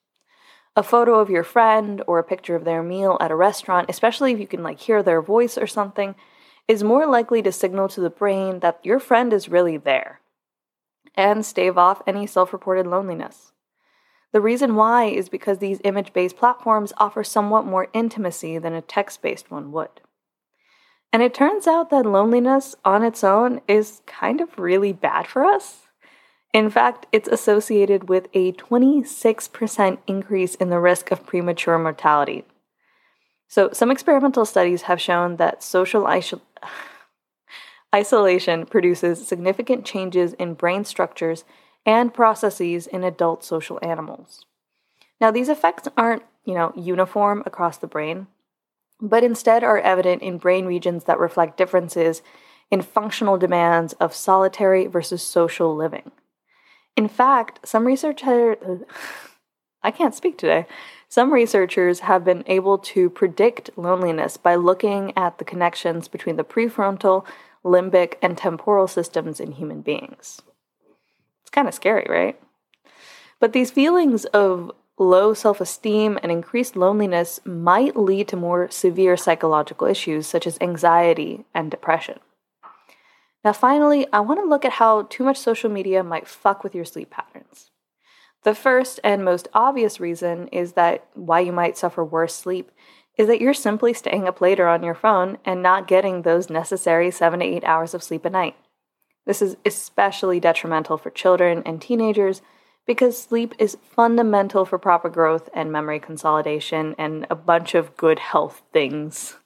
A 0.79 0.83
photo 0.83 1.19
of 1.19 1.31
your 1.31 1.43
friend 1.43 2.03
or 2.07 2.19
a 2.19 2.25
picture 2.25 2.55
of 2.55 2.65
their 2.65 2.83
meal 2.83 3.17
at 3.19 3.31
a 3.31 3.37
restaurant, 3.37 3.89
especially 3.89 4.33
if 4.33 4.39
you 4.39 4.47
can 4.47 4.63
like 4.63 4.79
hear 4.79 5.03
their 5.03 5.23
voice 5.23 5.57
or 5.57 5.67
something, 5.67 6.15
is 6.69 6.85
more 6.85 7.07
likely 7.07 7.41
to 7.43 7.51
signal 7.51 7.89
to 7.89 8.01
the 8.01 8.11
brain 8.11 8.61
that 8.61 8.85
your 8.85 9.01
friend 9.01 9.33
is 9.33 9.49
really 9.49 9.79
there 9.79 10.21
and 11.15 11.47
stave 11.47 11.79
off 11.79 12.03
any 12.07 12.27
self 12.27 12.53
reported 12.53 12.87
loneliness. 12.87 13.53
The 14.33 14.41
reason 14.43 14.75
why 14.75 15.05
is 15.05 15.31
because 15.31 15.59
these 15.59 15.81
image 15.83 16.13
based 16.13 16.37
platforms 16.37 16.93
offer 16.99 17.25
somewhat 17.25 17.65
more 17.65 17.89
intimacy 17.95 18.59
than 18.59 18.75
a 18.75 18.83
text 18.83 19.23
based 19.23 19.51
one 19.51 19.73
would. 19.73 20.03
And 21.11 21.23
it 21.23 21.33
turns 21.33 21.67
out 21.67 21.89
that 21.91 22.05
loneliness 22.05 22.75
on 22.85 23.03
its 23.03 23.25
own 23.25 23.63
is 23.67 24.03
kind 24.07 24.43
of 24.43 24.59
really 24.59 24.93
bad 24.93 25.27
for 25.27 25.45
us. 25.45 25.86
In 26.57 26.71
fact, 26.71 27.05
it's 27.13 27.29
associated 27.29 28.09
with 28.09 28.29
a 28.33 28.53
26% 28.53 29.99
increase 30.07 30.55
in 30.55 30.71
the 30.71 30.81
risk 30.81 31.11
of 31.11 31.27
premature 31.27 31.79
mortality. 31.79 32.47
So, 33.47 33.69
some 33.75 33.91
experimental 33.91 34.47
studies 34.47 34.83
have 34.83 34.99
shown 34.99 35.37
that 35.37 35.63
social 35.63 36.05
iso- 36.05 36.41
isolation 37.95 38.65
produces 38.65 39.29
significant 39.29 39.85
changes 39.85 40.33
in 40.33 40.55
brain 40.55 40.87
structures 40.87 41.45
and 41.85 42.15
processes 42.15 42.87
in 42.87 43.05
adult 43.05 43.45
social 43.45 43.79
animals. 43.83 44.47
Now, 45.21 45.31
these 45.31 45.51
effects 45.51 45.89
aren't, 45.95 46.23
you 46.47 46.55
know, 46.55 46.73
uniform 46.75 47.43
across 47.45 47.77
the 47.77 47.87
brain 47.87 48.29
but 48.99 49.23
instead 49.23 49.63
are 49.63 49.79
evident 49.79 50.23
in 50.23 50.39
brain 50.39 50.65
regions 50.65 51.05
that 51.05 51.19
reflect 51.19 51.59
differences 51.59 52.23
in 52.71 52.81
functional 52.81 53.37
demands 53.37 53.93
of 53.95 54.15
solitary 54.15 54.87
versus 54.87 55.23
social 55.23 55.77
living. 55.77 56.11
In 56.97 57.09
fact, 57.09 57.67
some 57.67 57.87
researchers 57.87 58.57
I 59.83 59.93
can't 59.93 60.15
speak 60.17 60.37
today. 60.37 60.67
Some 61.09 61.33
researchers 61.33 62.01
have 62.01 62.25
been 62.25 62.43
able 62.49 62.77
to 62.79 63.09
predict 63.09 63.71
loneliness 63.77 64.37
by 64.37 64.57
looking 64.57 65.17
at 65.17 65.39
the 65.39 65.45
connections 65.45 66.09
between 66.09 66.35
the 66.35 66.43
prefrontal, 66.43 67.25
limbic, 67.65 68.15
and 68.21 68.37
temporal 68.37 68.89
systems 68.89 69.39
in 69.39 69.53
human 69.53 69.83
beings. 69.83 70.43
It's 71.43 71.51
kind 71.53 71.69
of 71.69 71.75
scary, 71.75 72.07
right? 72.09 72.41
But 73.39 73.53
these 73.53 73.71
feelings 73.71 74.25
of 74.25 74.73
low 74.99 75.35
self 75.35 75.61
esteem 75.61 76.19
and 76.21 76.33
increased 76.33 76.75
loneliness 76.75 77.39
might 77.45 77.97
lead 77.97 78.27
to 78.29 78.37
more 78.37 78.69
severe 78.71 79.17
psychological 79.17 79.87
issues 79.87 80.27
such 80.27 80.49
as 80.49 80.59
anxiety 80.61 81.45
and 81.55 81.71
depression. 81.71 82.19
Now, 83.47 83.53
finally, 83.53 84.09
I 84.13 84.19
want 84.19 84.41
to 84.41 84.45
look 84.45 84.65
at 84.65 84.73
how 84.73 85.03
too 85.03 85.23
much 85.23 85.37
social 85.37 85.71
media 85.71 86.03
might 86.03 86.27
fuck 86.27 86.65
with 86.65 86.75
your 86.75 86.85
sleep 86.85 87.11
patterns. 87.11 87.71
The 88.43 88.57
first 88.57 88.99
and 89.05 89.25
most 89.25 89.47
obvious 89.55 90.01
reason 90.01 90.49
is 90.49 90.73
that 90.73 91.07
why 91.15 91.39
you 91.39 91.53
might 91.53 91.79
suffer 91.79 92.05
worse 92.05 92.35
sleep 92.35 92.73
is 93.17 93.29
that 93.29 93.41
you're 93.41 93.55
simply 93.55 93.95
staying 93.95 94.27
up 94.27 94.41
later 94.41 94.67
on 94.67 94.83
your 94.83 94.97
phone 94.97 95.39
and 95.45 95.63
not 95.63 95.87
getting 95.87 96.23
those 96.23 96.51
necessary 96.51 97.09
7 97.13 97.39
to 97.39 97.47
8 97.47 97.63
hours 97.63 97.95
of 97.95 98.03
sleep 98.03 98.25
a 98.25 98.31
night. 98.31 98.57
This 99.27 99.41
is 99.41 99.57
especially 99.65 100.41
detrimental 100.41 100.99
for 100.99 101.11
children 101.11 101.63
and 101.65 101.81
teenagers 101.81 102.43
because 102.85 103.17
sleep 103.17 103.55
is 103.61 103.79
fundamental 103.81 104.65
for 104.65 104.77
proper 104.77 105.09
growth 105.09 105.49
and 105.55 105.71
memory 105.71 106.01
consolidation 106.01 106.97
and 106.99 107.29
a 107.31 107.37
bunch 107.37 107.77
of 107.77 107.97
good 107.97 108.19
health 108.19 108.63
things. 108.73 109.37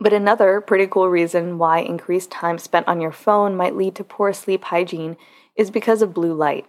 But 0.00 0.12
another 0.12 0.60
pretty 0.60 0.86
cool 0.86 1.08
reason 1.08 1.58
why 1.58 1.80
increased 1.80 2.30
time 2.30 2.58
spent 2.58 2.86
on 2.86 3.00
your 3.00 3.12
phone 3.12 3.56
might 3.56 3.76
lead 3.76 3.94
to 3.96 4.04
poor 4.04 4.32
sleep 4.32 4.64
hygiene 4.64 5.16
is 5.56 5.70
because 5.70 6.02
of 6.02 6.14
blue 6.14 6.34
light. 6.34 6.66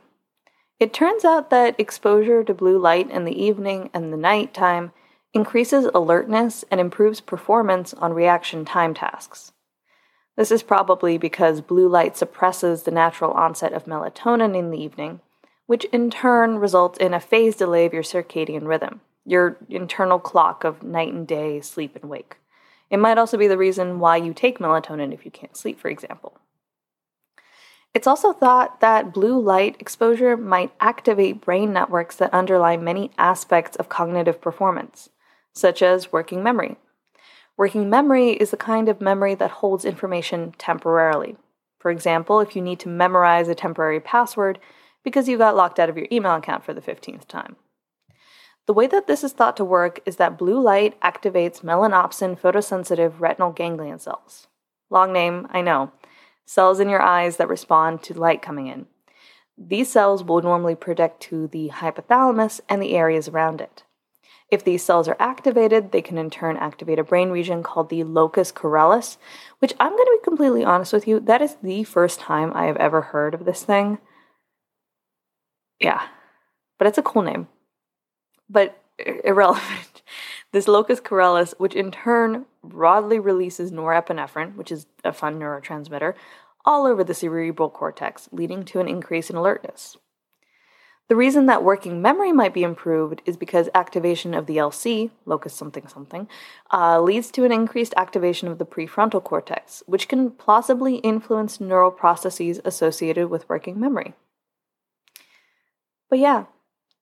It 0.80 0.94
turns 0.94 1.24
out 1.24 1.50
that 1.50 1.80
exposure 1.80 2.44
to 2.44 2.54
blue 2.54 2.80
light 2.80 3.12
in 3.12 3.26
the 3.26 3.44
evening 3.44 3.90
and 3.94 4.12
the 4.12 4.18
nighttime 4.18 4.92
increases 5.34 5.90
alertness 5.94 6.66
and 6.72 6.80
improves 6.80 7.22
performance 7.22 7.94
on 7.94 8.14
reaction 8.14 8.66
time 8.66 8.94
tasks. 8.94 9.52
This 10.36 10.52
is 10.52 10.64
probably 10.64 11.18
because 11.18 11.62
blue 11.62 11.88
light 11.90 12.16
suppresses 12.16 12.84
the 12.84 12.92
natural 12.92 13.32
onset 13.34 13.74
of 13.74 13.86
melatonin 13.86 14.58
in 14.58 14.72
the 14.72 14.82
evening, 14.82 15.20
which 15.68 15.84
in 15.86 16.10
turn 16.10 16.58
results 16.58 16.98
in 16.98 17.14
a 17.14 17.20
phase 17.20 17.58
delay 17.58 17.86
of 17.86 17.94
your 17.94 18.04
circadian 18.04 18.66
rhythm, 18.66 19.02
your 19.26 19.58
internal 19.70 20.18
clock 20.18 20.64
of 20.64 20.82
night 20.82 21.14
and 21.14 21.28
day, 21.28 21.60
sleep 21.62 21.96
and 21.96 22.10
wake. 22.10 22.38
It 22.90 22.98
might 22.98 23.18
also 23.18 23.38
be 23.38 23.48
the 23.48 23.58
reason 23.58 24.00
why 24.00 24.18
you 24.18 24.34
take 24.34 24.60
melatonin 24.60 25.14
if 25.14 25.26
you 25.26 25.32
can't 25.32 25.56
sleep, 25.56 25.80
for 25.80 25.90
example. 25.90 26.38
It's 27.94 28.08
also 28.08 28.34
thought 28.34 28.82
that 28.82 29.14
blue 29.14 29.40
light 29.40 29.76
exposure 29.80 30.38
might 30.38 30.72
activate 30.80 31.42
brain 31.42 31.74
networks 31.74 32.16
that 32.18 32.34
underlie 32.34 32.78
many 32.78 33.12
aspects 33.18 33.76
of 33.78 33.90
cognitive 33.90 34.40
performance, 34.40 35.10
such 35.54 35.82
as 35.82 36.12
working 36.12 36.44
memory. 36.44 36.78
Working 37.58 37.90
memory 37.90 38.32
is 38.32 38.52
the 38.52 38.58
kind 38.58 38.88
of 38.88 39.02
memory 39.02 39.36
that 39.36 39.52
holds 39.52 39.86
information 39.86 40.54
temporarily. 40.58 41.36
For 41.80 41.92
example, 41.92 42.40
if 42.40 42.56
you 42.56 42.62
need 42.62 42.80
to 42.82 42.90
memorize 42.90 43.48
a 43.48 43.56
temporary 43.56 44.00
password, 44.00 44.60
because 45.04 45.28
you 45.28 45.38
got 45.38 45.56
locked 45.56 45.80
out 45.80 45.90
of 45.90 45.98
your 45.98 46.08
email 46.12 46.36
account 46.36 46.64
for 46.64 46.74
the 46.74 46.82
15th 46.82 47.28
time. 47.28 47.56
The 48.70 48.74
way 48.74 48.86
that 48.86 49.08
this 49.08 49.24
is 49.24 49.34
thought 49.34 49.58
to 49.58 49.66
work 49.66 50.00
is 50.06 50.18
that 50.18 50.38
blue 50.38 50.62
light 50.62 50.96
activates 51.02 51.64
melanopsin 51.64 52.40
photosensitive 52.40 53.20
retinal 53.20 53.52
ganglion 53.52 53.98
cells. 53.98 54.46
Long 54.92 55.12
name, 55.12 55.48
I 55.50 55.62
know. 55.62 55.92
Cells 56.46 56.80
in 56.80 56.88
your 56.88 57.02
eyes 57.02 57.38
that 57.38 57.50
respond 57.50 58.04
to 58.04 58.14
light 58.14 58.44
coming 58.44 58.68
in. 58.68 58.86
These 59.58 59.92
cells 59.92 60.24
will 60.24 60.44
normally 60.44 60.76
project 60.76 61.20
to 61.22 61.48
the 61.48 61.70
hypothalamus 61.74 62.62
and 62.70 62.80
the 62.80 62.94
areas 62.96 63.28
around 63.28 63.60
it. 63.60 63.86
If 64.52 64.64
these 64.64 64.84
cells 64.84 65.08
are 65.08 65.18
activated, 65.20 65.92
they 65.92 66.04
can 66.04 66.20
in 66.20 66.30
turn 66.30 66.56
activate 66.56 67.00
a 67.00 67.04
brain 67.04 67.32
region 67.32 67.64
called 67.64 67.90
the 67.90 68.04
locus 68.04 68.52
coeruleus, 68.52 69.18
which 69.58 69.74
I'm 69.80 69.94
going 69.94 70.06
to 70.06 70.20
be 70.22 70.24
completely 70.24 70.64
honest 70.64 70.94
with 70.94 71.08
you, 71.08 71.20
that 71.22 71.42
is 71.42 71.58
the 71.64 71.86
first 71.86 72.20
time 72.20 72.52
I 72.54 72.68
have 72.68 72.78
ever 72.78 73.02
heard 73.02 73.34
of 73.34 73.46
this 73.46 73.64
thing. 73.64 73.98
Yeah, 75.80 76.04
but 76.78 76.86
it's 76.86 77.00
a 77.00 77.02
cool 77.02 77.24
name. 77.24 77.48
But 78.50 78.82
irrelevant. 78.98 80.02
This 80.52 80.68
locus 80.68 81.00
coeruleus, 81.00 81.54
which 81.60 81.76
in 81.76 81.92
turn 81.92 82.46
broadly 82.64 83.20
releases 83.20 83.72
norepinephrine, 83.72 84.56
which 84.56 84.72
is 84.72 84.88
a 85.04 85.14
fun 85.14 85.40
neurotransmitter, 85.40 86.16
all 86.66 86.88
over 86.88 87.04
the 87.04 87.14
cerebral 87.14 87.70
cortex, 87.70 88.28
leading 88.32 88.66
to 88.66 88.80
an 88.80 88.88
increase 88.88 89.30
in 89.30 89.36
alertness. 89.36 89.98
The 91.08 91.16
reason 91.16 91.48
that 91.48 91.64
working 91.64 92.04
memory 92.04 92.32
might 92.32 92.54
be 92.54 92.62
improved 92.62 93.24
is 93.26 93.36
because 93.36 93.70
activation 93.74 94.36
of 94.36 94.46
the 94.46 94.58
LC, 94.58 95.10
locus 95.26 95.56
something 95.56 95.88
something, 95.88 96.28
uh, 96.72 97.02
leads 97.02 97.32
to 97.32 97.46
an 97.46 97.52
increased 97.52 97.96
activation 97.98 98.48
of 98.48 98.60
the 98.60 98.66
prefrontal 98.66 99.24
cortex, 99.24 99.82
which 99.88 100.08
can 100.08 100.30
plausibly 100.30 100.98
influence 100.98 101.60
neural 101.60 101.90
processes 101.90 102.62
associated 102.64 103.30
with 103.30 103.50
working 103.50 103.80
memory. 103.80 104.14
But 106.10 106.20
yeah, 106.20 106.46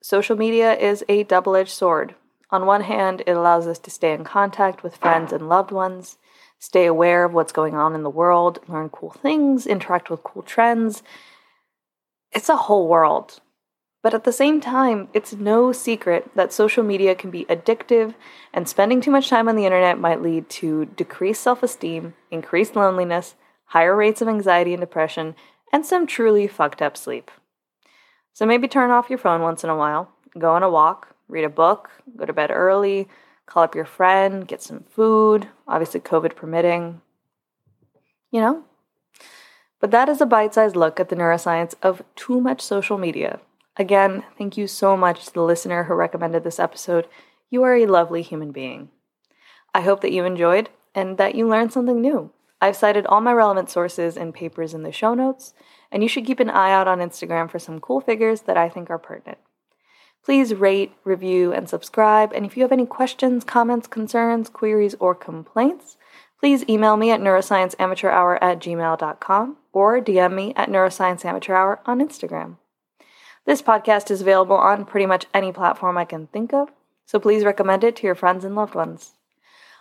social 0.08 0.38
media 0.38 0.74
is 0.74 1.04
a 1.10 1.24
double 1.24 1.54
edged 1.58 1.70
sword. 1.70 2.16
On 2.50 2.66
one 2.66 2.84
hand, 2.84 3.24
it 3.28 3.34
allows 3.34 3.68
us 3.68 3.78
to 3.80 3.92
stay 3.92 4.14
in 4.14 4.24
contact 4.24 4.82
with 4.82 4.96
friends 4.96 5.34
and 5.34 5.50
loved 5.50 5.70
ones, 5.70 6.18
stay 6.60 6.86
aware 6.86 7.26
of 7.26 7.34
what's 7.34 7.52
going 7.52 7.76
on 7.76 7.94
in 7.94 8.04
the 8.04 8.10
world, 8.10 8.60
learn 8.70 8.88
cool 8.88 9.10
things, 9.10 9.68
interact 9.68 10.10
with 10.10 10.24
cool 10.24 10.44
trends. 10.44 11.04
It's 12.32 12.48
a 12.48 12.56
whole 12.56 12.88
world. 12.88 13.42
But 14.02 14.14
at 14.14 14.24
the 14.24 14.32
same 14.32 14.62
time, 14.62 15.10
it's 15.14 15.34
no 15.34 15.74
secret 15.74 16.32
that 16.36 16.54
social 16.54 16.86
media 16.86 17.14
can 17.14 17.30
be 17.30 17.44
addictive, 17.50 18.14
and 18.54 18.70
spending 18.70 19.02
too 19.02 19.12
much 19.12 19.28
time 19.28 19.50
on 19.50 19.58
the 19.58 19.66
internet 19.66 20.00
might 20.00 20.22
lead 20.22 20.48
to 20.52 20.86
decreased 20.86 21.44
self 21.44 21.64
esteem, 21.64 22.14
increased 22.32 22.78
loneliness, 22.78 23.36
higher 23.66 23.94
rates 23.94 24.22
of 24.22 24.30
anxiety 24.30 24.74
and 24.74 24.80
depression, 24.80 25.36
and 25.74 25.86
some 25.86 26.08
truly 26.08 26.48
fucked 26.48 26.82
up 26.82 26.96
sleep. 26.96 27.30
So 28.38 28.46
maybe 28.46 28.68
turn 28.68 28.92
off 28.92 29.10
your 29.10 29.18
phone 29.18 29.42
once 29.42 29.64
in 29.64 29.72
a 29.72 29.76
while, 29.76 30.12
go 30.38 30.54
on 30.54 30.62
a 30.62 30.70
walk, 30.70 31.16
read 31.28 31.44
a 31.44 31.50
book, 31.50 31.90
go 32.16 32.24
to 32.24 32.32
bed 32.32 32.52
early, 32.52 33.08
call 33.48 33.64
up 33.64 33.74
your 33.74 33.84
friend, 33.84 34.48
get 34.48 34.62
some 34.62 34.84
food, 34.92 35.48
obviously, 35.68 36.02
COVID 36.02 36.36
permitting. 36.36 37.02
You 38.30 38.42
know? 38.42 38.64
But 39.80 39.90
that 39.90 40.08
is 40.08 40.22
a 40.22 40.28
bite 40.28 40.54
sized 40.54 40.76
look 40.76 41.00
at 41.00 41.10
the 41.10 41.16
neuroscience 41.16 41.74
of 41.82 42.04
too 42.16 42.40
much 42.40 42.62
social 42.62 43.00
media. 43.00 43.40
Again, 43.76 44.24
thank 44.38 44.56
you 44.56 44.68
so 44.68 44.96
much 44.96 45.26
to 45.26 45.34
the 45.34 45.42
listener 45.42 45.86
who 45.86 45.96
recommended 45.96 46.44
this 46.44 46.60
episode. 46.60 47.08
You 47.50 47.64
are 47.64 47.76
a 47.76 47.88
lovely 47.88 48.22
human 48.22 48.52
being. 48.52 48.90
I 49.74 49.82
hope 49.82 50.02
that 50.02 50.12
you 50.12 50.26
enjoyed 50.26 50.70
and 50.94 51.18
that 51.18 51.34
you 51.34 51.48
learned 51.48 51.74
something 51.74 52.00
new. 52.00 52.30
I've 52.62 52.76
cited 52.76 53.08
all 53.08 53.20
my 53.20 53.34
relevant 53.34 53.72
sources 53.72 54.16
and 54.16 54.32
papers 54.32 54.76
in 54.76 54.84
the 54.84 54.92
show 54.92 55.16
notes, 55.16 55.56
and 55.92 56.04
you 56.04 56.10
should 56.10 56.26
keep 56.26 56.40
an 56.40 56.50
eye 56.50 56.72
out 56.72 56.88
on 56.88 57.00
Instagram 57.00 57.50
for 57.50 57.60
some 57.60 57.80
cool 57.80 58.02
figures 58.02 58.42
that 58.42 58.58
I 58.58 58.70
think 58.70 58.90
are 58.90 58.98
pertinent. 58.98 59.38
Please 60.24 60.54
rate, 60.54 60.94
review, 61.04 61.54
and 61.54 61.70
subscribe. 61.70 62.34
And 62.34 62.46
if 62.46 62.58
you 62.58 62.64
have 62.64 62.72
any 62.72 62.86
questions, 62.86 63.44
comments, 63.44 63.88
concerns, 63.88 64.50
queries, 64.50 64.96
or 65.00 65.16
complaints, 65.16 65.96
please 66.40 66.68
email 66.68 66.98
me 66.98 67.12
at 67.12 67.22
neuroscienceamateurhour 67.22 68.38
at 68.42 68.60
gmail.com 68.60 69.58
or 69.72 70.02
DM 70.02 70.34
me 70.34 70.54
at 70.56 70.70
neuroscienceamateurhour 70.70 71.80
on 71.86 72.00
Instagram. 72.00 72.58
This 73.46 73.62
podcast 73.62 74.12
is 74.12 74.20
available 74.20 74.58
on 74.58 74.84
pretty 74.84 75.06
much 75.06 75.28
any 75.34 75.54
platform 75.54 75.98
I 75.98 76.04
can 76.04 76.28
think 76.28 76.54
of, 76.54 76.70
so 77.06 77.18
please 77.20 77.46
recommend 77.46 77.86
it 77.86 77.96
to 77.96 78.06
your 78.06 78.16
friends 78.16 78.44
and 78.44 78.56
loved 78.56 78.76
ones. 78.76 79.14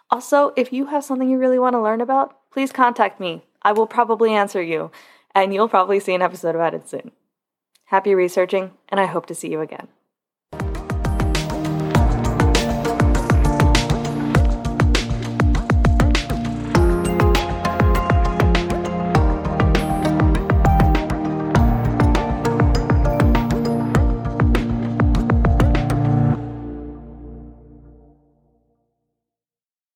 Also, 0.08 0.52
if 0.54 0.72
you 0.72 0.86
have 0.86 1.02
something 1.02 1.28
you 1.28 1.38
really 1.38 1.58
want 1.58 1.75
to 1.75 1.82
learn 1.82 2.00
about, 2.00 2.38
please 2.52 2.70
contact 2.70 3.18
me. 3.18 3.42
I 3.62 3.72
will 3.72 3.88
probably 3.88 4.32
answer 4.32 4.62
you, 4.62 4.92
and 5.36 5.52
you'll 5.52 5.68
probably 5.68 6.00
see 6.00 6.14
an 6.14 6.22
episode 6.22 6.54
about 6.54 6.72
it 6.72 6.88
soon. 6.88 7.12
Happy 7.84 8.14
researching, 8.14 8.72
and 8.88 8.98
I 8.98 9.04
hope 9.04 9.26
to 9.26 9.34
see 9.34 9.50
you 9.50 9.60
again. 9.60 9.88